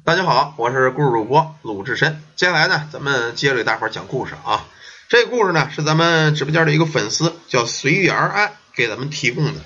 [0.00, 2.20] 大家好，我是故事主播鲁智深。
[2.34, 4.66] 接下来呢，咱们接着给大伙儿讲故事啊。
[5.08, 9.60] 这故事呢，是咱们直播间的一个粉丝叫随遇而安给咱们提供的，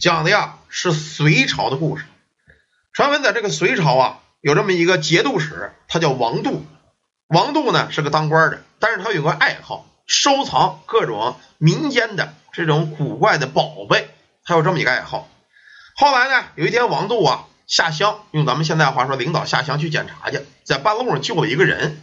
[0.00, 2.04] 讲的呀是隋朝的故事。
[2.92, 6.66] 传闻在这个隋朝啊，有这么一个节度使，他叫王度。
[7.28, 14.10] 王度呢是个当官的，但是他有个爱好，收藏各种民间的这种古怪的宝贝，
[14.44, 15.28] 他有这么一个爱好。
[15.94, 17.44] 后来呢，有一天王度啊。
[17.66, 22.00] 下乡，用咱们现在话说，领导下乡去检查去，在半路上救了一个人。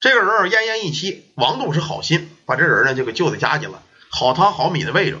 [0.00, 5.18] 这个人奄奄一息，王度是好心，把这人呢就给救在家去了，好汤好米的喂着。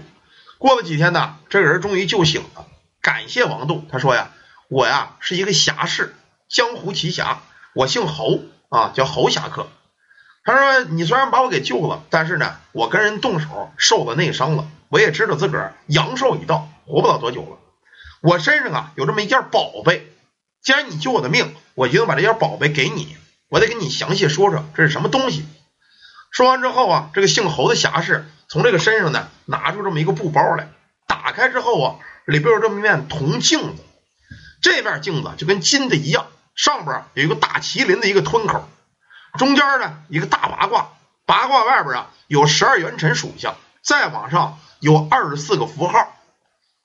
[0.58, 2.66] 过了几天呢，这个人终于救醒了，
[3.00, 3.84] 感谢王度。
[3.90, 4.32] 他说呀
[4.68, 6.14] ：“我呀是一个侠士，
[6.48, 7.42] 江湖奇侠，
[7.74, 9.68] 我姓侯啊，叫侯侠客。”
[10.44, 17.58] 他说：“你虽然把我给救了，但是呢，我跟人动手受了内伤了，我也知道自个儿阳寿已到，活不了多久了。”
[18.20, 20.10] 我身上啊有这么一件宝贝，
[20.62, 23.16] 既然你救我的命，我一定把这件宝贝给你。
[23.48, 25.46] 我得跟你详细说说这是什么东西。
[26.30, 30.68] 说完之后啊，这个姓侯的侠士从这个身上呢拿出这么一个布包来，
[31.06, 33.82] 打开之后啊，里边有这么一面铜镜子。
[34.60, 38.68] 这面镜子就跟金的一样，上边有一个大麒麟的一个吞口，
[39.38, 40.90] 中间呢一个大八卦，
[41.24, 46.17] 八卦外边啊有十二元辰属相，再往上有二十四个符号。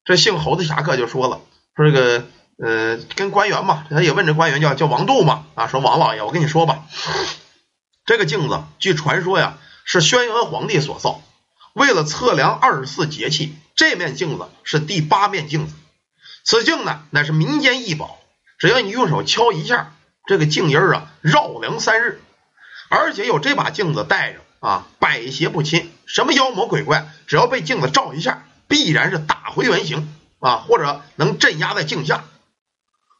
[0.05, 1.39] 这姓侯的侠客就说了
[1.75, 2.25] ：“说这个
[2.57, 6.83] 呃，跟官员嘛，他也问这官员叫叫王度嘛啊，说王老爷，我跟你说吧，
[8.05, 11.21] 这个镜子据传说呀是轩辕皇帝所造，
[11.73, 15.73] 为了测量二十四节气，这面镜子是第八面镜子。
[16.43, 18.19] 此镜呢乃是民间异宝，
[18.59, 19.95] 只要你用手敲一下，
[20.27, 22.21] 这个镜音啊绕梁三日，
[22.89, 32.23] 而且有这把镜子带着啊，百邪不侵，什么妖魔鬼怪，只要被镜子照一下。”必然是打回原形啊，或者能镇压在镜下。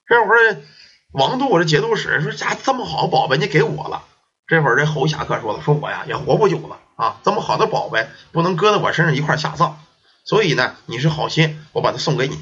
[0.08, 0.64] 这会儿
[1.12, 4.04] 王度这节度使说：“家这么好宝贝，你给我了。”
[4.50, 9.78] 这会儿这侯侠客说了：“说我呀也活不久了啊，这么好的宝贝不能搁在我身上一块下葬，
[10.25, 12.40] 所以呢，你是好心，我把它送给你。”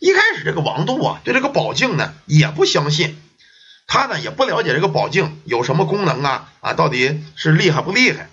[0.00, 3.20] 一开始这个王度啊，对这个宝镜呢也不相信，
[3.86, 8.30] 他呢也不了解这个宝镜有什么功能啊啊，到底是厉害不厉害？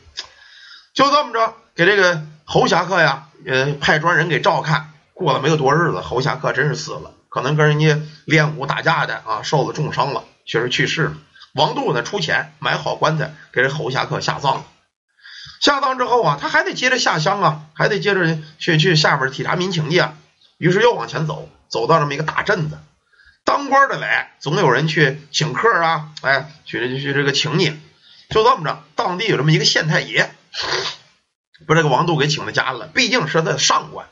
[0.94, 3.26] 就这么着，给这个侯侠客呀。
[3.46, 11.14] 呃，派专人给照看，过了没有多日子，侯侠客真是死了，可能跟人家练武打架的啊，受了重伤了，确实去世了。
[11.54, 14.66] 王度呢出钱买好棺材，给这侯侠客下葬了。
[15.62, 20.16] 下葬之后啊，他还得接着下乡啊，还得接着去去下边体察民情去啊。
[20.58, 22.78] 于是又往前走，走到这么一个大镇子，
[23.46, 27.80] 当官的来，总有人去请客啊，哎，去去这个请你。
[28.30, 30.30] 就这么着，当地有这么一个县太爷。
[31.68, 34.08] 把这个王度给请到家了，毕竟是他的上官。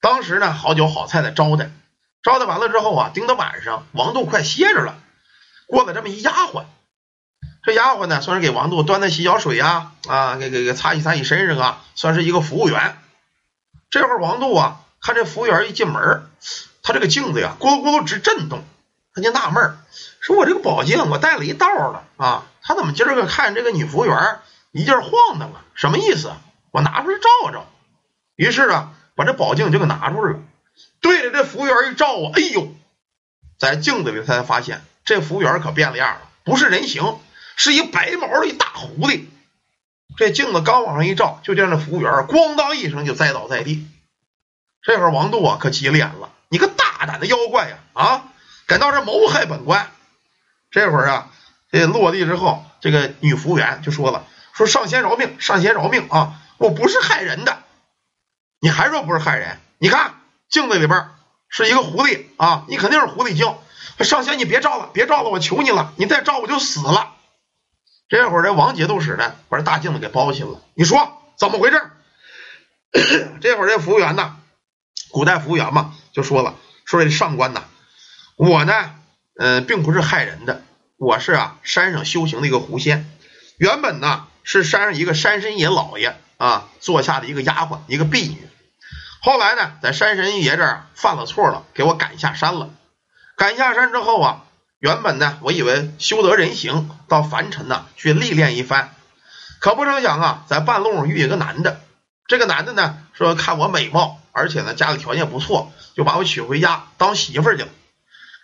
[0.00, 1.70] 当时呢，好酒好菜的招待，
[2.22, 4.98] 招待完了之后啊，盯到晚上，王度快歇着了，
[5.66, 6.64] 过来这么一丫鬟。
[7.64, 12.96] 这丫鬟呢，算是给王度端的洗脚水呀，啊，给给给擦洗擦洗身上啊，算是一个服务员。
[13.90, 16.30] 这会儿王度啊，看这服务员一进门，
[16.82, 18.62] 他这个镜子呀，咕噜咕噜直震动，
[19.14, 19.76] 他就纳闷
[20.20, 24.38] 说我这个宝镜我带了一道了啊，他怎么今儿个看这个女服务员
[24.72, 25.64] 一劲晃荡啊？
[25.74, 26.32] 什么意思？
[26.78, 27.66] 我拿出来照照，
[28.36, 30.38] 于是啊，把这宝镜就给拿出来了，
[31.00, 32.72] 对着这服务员一照啊，哎呦，
[33.58, 37.18] 在镜子里他才发现这服务员可变了样了，不是人形，
[37.56, 39.24] 是一白毛的一大狐狸。
[40.16, 43.84] 这镜子刚往上一照，就见这服务员咣当一声就栽倒在地。
[44.82, 48.24] 这会儿王度啊可急了眼了，你个大胆的妖怪呀啊，
[48.68, 49.90] 敢到这谋害本官！
[50.70, 51.30] 这会儿啊，
[51.72, 56.40] 这落地之后，这个女服务员就说了，说上仙饶命，上仙饶命啊！
[56.58, 57.62] 我不是害人的，
[58.60, 59.58] 你还说不是害人？
[59.78, 60.14] 你看
[60.48, 61.08] 镜子里边
[61.48, 63.54] 是一个狐狸啊，你肯定是狐狸精。
[64.04, 67.14] 上仙，你别照了，别照了，我求你了，你再照我就死了。
[68.08, 70.60] 这会儿这王节度使呢，把这大镜子给包起来了。
[70.74, 71.90] 你说怎么回事？
[73.40, 74.36] 这会儿这服务员呢，
[75.10, 76.54] 古代服务员嘛，就说了，
[76.84, 77.64] 说这上官呐，
[78.36, 78.94] 我呢，
[79.36, 80.62] 呃，并不是害人的，
[80.96, 83.10] 我是啊，山上修行的一个狐仙，
[83.58, 86.16] 原本呢是山上一个山神爷老爷。
[86.38, 88.48] 啊，坐下的一个丫鬟，一个婢女。
[89.20, 92.70] 后来呢，在山神爷这儿犯了错了，给我赶下山了。
[93.36, 94.44] 赶下山之后啊，
[94.78, 98.94] 原本呢，我以为修得人形，到凡尘呢去历练一番。
[99.60, 101.80] 可不成想啊，在半路遇一个男的。
[102.28, 107.68] 这个男的呢，说看我美貌，而且呢家里条件不错，就把我娶回家当媳妇儿去了。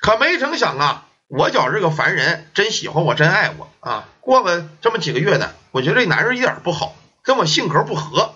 [0.00, 4.08] 可没成想啊，我觉这个凡人真喜欢我，真爱我啊。
[4.20, 6.96] 过了这么几个月呢，我觉得这男人一点不好。
[7.24, 8.34] 跟我性格不合，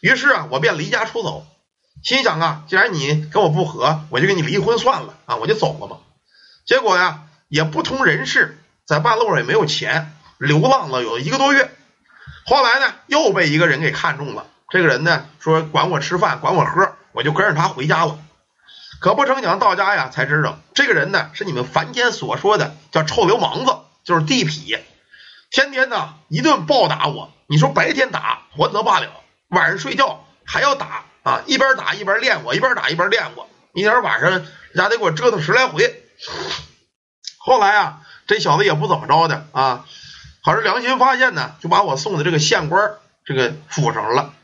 [0.00, 1.46] 于是啊，我便离家出走，
[2.02, 5.98] 心想啊，既然你跟我不合，我就跟你离婚算了啊，我就走了嘛。
[6.64, 11.70] 结果呀，也不通人事，在半路上也没有钱，流浪了有一个多月。
[12.46, 14.46] 后来呢，又被一个人给看中了。
[14.70, 18.18] 这个人呢说管我吃饭，管我喝，我就跟着他回家了。
[19.00, 24.80] 可不成想到家呀，才知道这个人呢是你们凡间所说的叫臭流氓子，就是地痞，
[25.54, 27.30] 天天呢一顿暴打我。
[27.46, 29.06] 你说白天打还则罢了，
[29.50, 31.42] 晚上睡觉还要打啊！
[31.46, 33.48] 一边打一边练我，一边打一边练我。
[33.72, 36.02] 一天晚上家得给我折腾十来回。
[37.38, 39.84] 后来啊，这小子也不怎么着的啊，
[40.42, 44.34] 好是良心发现呢，就把我送到这个县官这个府上了。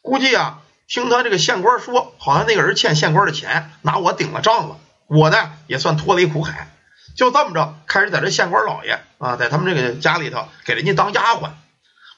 [0.00, 0.60] 估计啊。
[0.88, 4.76] 听他这个县官说，好像那个人欠县官的钱，拿我顶了账了。
[5.06, 6.70] 我呢也算脱离苦海，
[7.16, 11.50] 就这么着，开始在这县官老爷啊，在他们这个家里头给人家当丫鬟。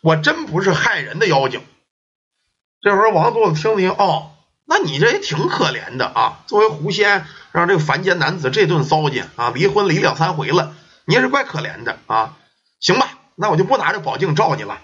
[0.00, 1.64] 我真不是害人的妖精。
[2.82, 4.32] 这会儿王座子听听，哦，
[4.66, 6.42] 那你这也挺可怜的啊。
[6.46, 10.74] 作为狐仙，让这个凡间男子这顿糟践啊，离婚离两三回了，
[11.06, 12.36] 你也是怪可怜的啊。
[12.80, 14.78] 行吧，那我就不拿这宝镜照你了。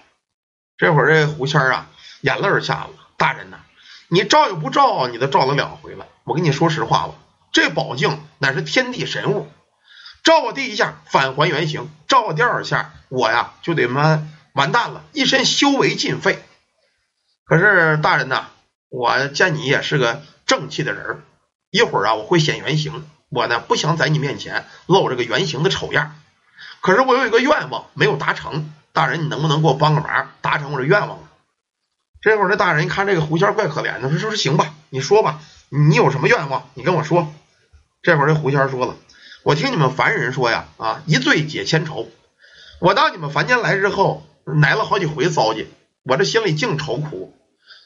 [0.77, 1.87] 这会儿这狐仙啊，
[2.21, 3.59] 眼泪下了，大人呐。
[4.07, 6.07] 你照又不照，你都照了两回了。
[6.23, 7.13] 我跟你说实话吧，
[7.51, 9.47] 这宝镜乃是天地神物，
[10.23, 16.43] 照我第一下返还原形，照我第二下，我呀就得完完蛋了，一身修为尽废。
[17.45, 18.47] 可是大人呐，
[18.89, 21.21] 我见你也是个正气的人，
[21.69, 26.15] 一会儿啊我会显原形，我呢不想在你面前露这个原形的丑样。
[26.81, 31.19] 可是我有一个愿望没有达成，大人你能不能给我帮个忙，达成我这愿望？
[32.21, 35.39] 这会儿，这大人一看这个狐仙怪可怜的，说：“说行吧，你说吧，
[35.69, 36.69] 你有什么愿望？
[36.75, 37.33] 你跟我说。”
[38.03, 38.95] 这会儿，这狐仙说了
[39.43, 42.07] ：“我听你们凡人说呀，啊，一醉解千愁。
[42.79, 45.67] 我到你们凡间来之后，来了好几回糟践，
[46.03, 47.35] 我这心里净愁苦。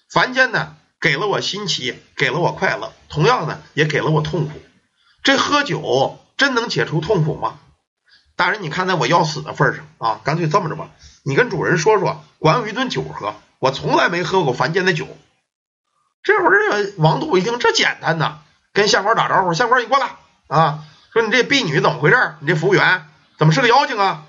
[0.10, 4.54] 凡间呢，给了我新奇，给了我快乐，同样呢，也给了我痛苦。
[5.24, 7.60] 这喝酒真能解除痛苦吗？
[8.36, 10.90] 大人，你看在我要死的份上啊，干脆这么着吧，
[11.24, 15.08] 你跟主人说说，管我一顿酒喝。”我从来没喝过凡间的酒。
[16.22, 18.40] 这会儿，这王度一听，这简单呐，
[18.74, 20.18] 跟县官打招呼：“县官，你过来
[20.48, 20.84] 啊！
[21.16, 22.36] 说你这婢女怎么回事？
[22.42, 23.06] 你这服务员
[23.38, 24.26] 怎么是个妖精啊？”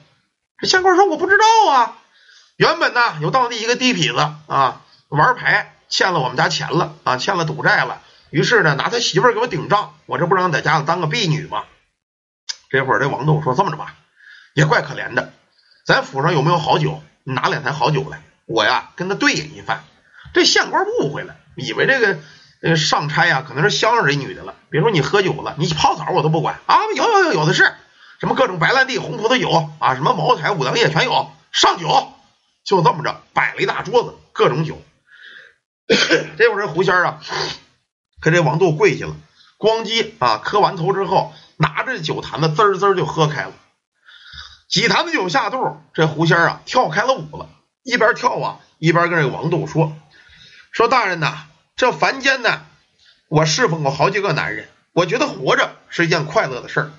[0.57, 1.99] 这县官说：“我不知道啊。
[2.57, 8.03] 原本呢，有当地一个地痞子啊，玩牌欠了我们家钱了啊，欠了赌债了。
[8.31, 9.95] 于是呢，拿他媳妇儿给我顶账。
[10.07, 11.65] 我这不让在家里当个婢女吗？”
[12.71, 13.97] 这会儿，这王度说：“这么着吧，
[14.55, 15.33] 也怪可怜的。
[15.85, 17.03] 咱府上有没有好酒？
[17.25, 19.83] 你拿两坛好酒来。”我呀，跟他对饮一番，
[20.33, 22.17] 这县官误会了，以为这个
[22.67, 24.55] 呃上差呀可能是相上这女的了。
[24.71, 26.79] 别说你喝酒了，你泡澡我都不管啊！
[26.97, 27.73] 有有有有的是，
[28.19, 32.13] 什么各种白兰地、红葡萄酒啊，什么茅台、五粮液全有，上酒。
[32.65, 34.83] 就这么着，摆了一大桌子各种酒。
[36.37, 37.21] 这会儿这狐仙啊，
[38.21, 39.15] 跟这王度跪下了，
[39.57, 43.53] 咣叽啊磕完头之后，拿着酒坛子滋儿滋儿就喝开了。
[44.69, 47.49] 几坛子酒下肚，这狐仙啊跳开了舞了。
[47.85, 49.97] 一边跳啊，一边跟这王度说
[50.73, 51.47] ：“说大人呐，
[51.77, 52.63] 这凡间呢，
[53.29, 56.91] 我侍奉过好几个男人，我觉得活着是一件快乐的事儿。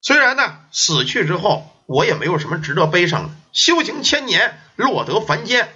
[0.00, 3.30] 虽然呢，死去之后我也没有什么值得悲伤的。
[3.52, 5.68] 修行千年，落得凡间，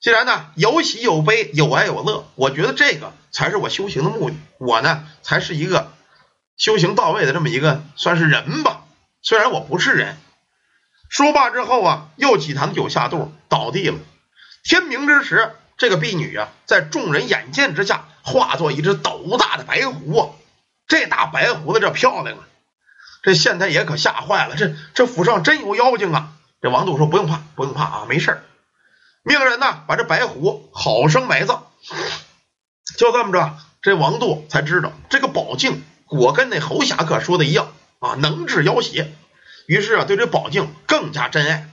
[0.00, 4.36] 既然呢有喜有悲，有哀有乐，我觉得这个才是我修行的目的。
[4.58, 5.92] 我呢，才是一个
[6.56, 8.82] 修行到位的这么一个算是人吧。
[9.22, 10.16] 虽然我不是人。”
[11.08, 13.98] 说罢之后啊，又几坛酒下肚，倒地了。
[14.64, 20.28] 天明之时，这个婢女啊，在众人眼见之下，化作一只斗大的白狐啊。
[20.86, 22.44] 这大白胡子这漂亮啊！
[23.22, 26.34] 这县太爷可吓坏了，这这府上真有妖精啊！
[26.60, 28.44] 这王度说：“不用怕，不用怕啊，没事儿。”
[29.24, 31.68] 命人呢，把这白狐好生埋葬。
[32.98, 39.10] 就这么着，这王度才知道，这个宝镜果跟那侯侠客说的一样啊，能治妖邪。
[39.66, 41.70] 于是啊，对这宝镜更加珍爱。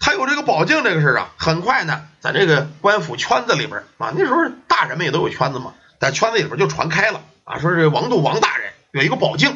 [0.00, 9.50] 他有这个宝镜这个事啊，很快呢，在这个官府圈子里边啊，那时候大人们也都有圈子嘛，在圈子里边就传开了啊，说这王度王大人有一个宝镜，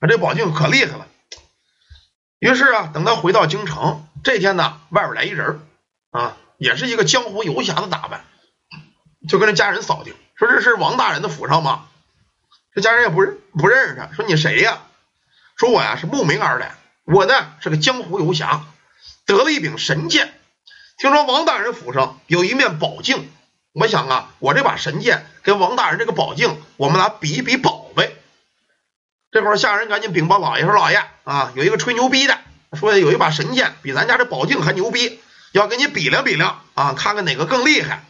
[0.00, 1.06] 啊，这宝镜可厉害了。
[2.38, 5.60] 于是啊，等他回到京城这天呢，外边来一人
[6.10, 8.24] 啊，也是一个江湖游侠的打扮，
[9.28, 11.86] 就跟这家人扫听，说这是王大人的府上吗？
[12.74, 14.82] 这家人也不认不认识他，说你谁呀？
[15.56, 16.74] 说我呀是慕名而来。
[17.04, 18.64] 我呢是个江湖游侠，
[19.26, 20.32] 得了一柄神剑。
[20.98, 23.30] 听说王大人府上有一面宝镜，
[23.72, 28.16] 我想啊，我这把神剑跟王大人这个宝镜，我们俩比一比宝贝。
[29.30, 32.38] 这会儿下人赶紧禀报老爷说：“老爷啊，有一个吹牛逼的，
[32.72, 35.20] 说有一把神剑比咱家这宝镜还牛逼，
[35.52, 38.04] 要跟你比量比量啊，看看哪个更厉害。”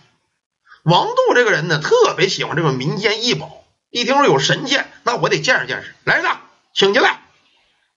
[0.85, 5.93] 王度这个人呢，特别喜欢这种民间异宝，一听说有神剑，那我得见识见识。
[6.05, 6.39] 来人呐，
[6.73, 7.23] 请进来。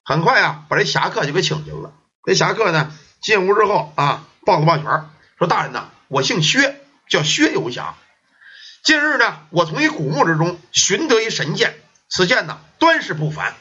[0.03, 1.93] 很快啊，把这侠客就给请进了。
[2.23, 7.95] 这侠客呢，进屋之后啊，抱了抱拳，说：“大人呐，我姓薛，叫薛游侠。
[8.83, 11.75] 近日呢，我从一古墓之中寻得一神剑，
[12.07, 13.55] 此剑呢，端是不凡。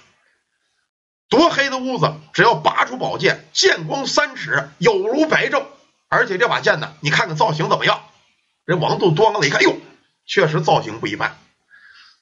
[1.29, 5.65] 多黑的屋子，只要拔出宝剑，剑光三尺，有如白昼。
[6.09, 8.03] 而且这把剑呢，你看看造型怎么样？”
[8.65, 9.77] 人王度端了一看，哟，
[10.25, 11.37] 确实造型不一般。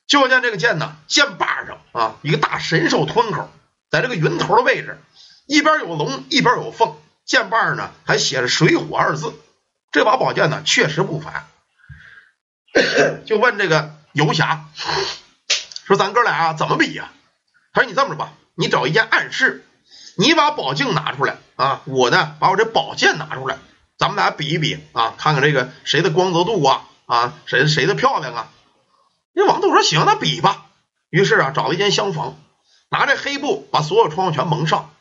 [0.07, 3.51] 就见这个剑呢，剑把上啊，一个大神兽吞口，
[3.91, 5.01] 在这个云头的位置，
[5.47, 6.97] 一边有龙，一边有凤，
[7.27, 9.35] 剑把呢还写着“水火”二字。
[9.93, 11.47] 这把宝剑呢，确实不凡。
[13.27, 14.67] 就问这个游侠
[15.85, 17.11] 说：“咱哥俩啊怎么比呀？”
[17.73, 19.67] 他说：“你这么着吧，你找一件暗室，
[20.17, 23.59] 你把宝镜拿出来啊，我呢把我这宝剑拿出来，
[23.99, 28.49] 咱们俩比一比啊，看看这个谁的光泽度啊啊，谁谁的漂亮啊。”
[29.35, 30.67] 这王度说：“行，那比吧。”
[31.11, 32.37] 于是啊，找了一间厢房，
[32.91, 34.93] 拿这黑布把所有窗户全蒙上。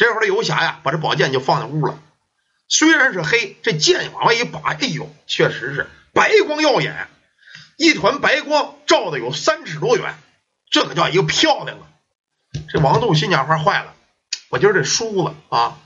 [0.00, 1.98] 这会儿，这游侠呀，把这宝剑就放在屋了。
[2.68, 7.06] 虽然是黑，这剑往外一拔，哎呦，确实是白光耀眼，
[7.76, 10.14] 一团白光照的有三尺多远，
[10.70, 11.84] 这可叫一个漂亮啊！
[12.72, 13.92] 这王度心眼花坏了，
[14.48, 15.76] 我今儿得输了啊！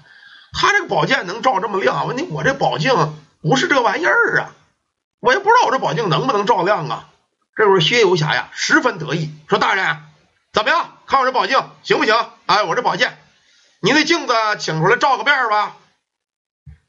[0.53, 2.95] 他这个宝剑能照这么亮，问题我这宝镜
[3.43, 4.55] 不是这玩意儿啊，
[5.19, 7.11] 我也不知道我这宝镜能不能照亮啊。
[7.57, 9.97] 这会儿薛游侠呀，十分得意，说：“大人，
[10.53, 10.99] 怎么样？
[11.09, 12.15] 看我这宝镜行不行？
[12.47, 13.19] 哎，我这宝剑，
[13.85, 15.77] 你那镜子请出来照个面吧。”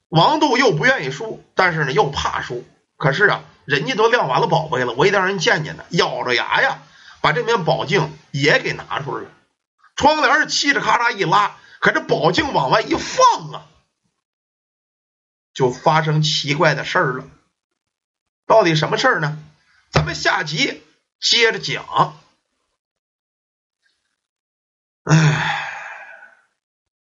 [0.07, 2.65] 王度又不愿意输，但是呢又怕输。
[2.95, 5.83] 可是啊，人家都亮完了宝贝了，我也得让人见见呢。
[5.89, 6.81] 咬着牙呀，
[7.19, 9.29] 把这面宝镜也给拿出来了。
[9.97, 13.67] 窗帘是嘁哩咔嚓一拉，可这宝镜往外一放啊，
[15.53, 17.25] 就发生奇怪的事儿了。
[18.47, 19.37] 到底什么事儿呢？
[19.91, 20.81] 咱们下集
[21.19, 22.17] 接着讲。
[25.03, 25.64] 哎。